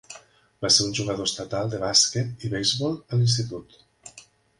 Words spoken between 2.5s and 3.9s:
beisbol a l'institut.